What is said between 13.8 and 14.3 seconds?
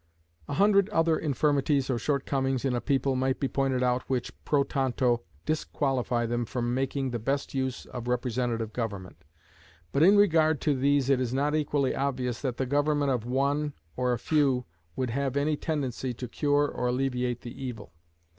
or a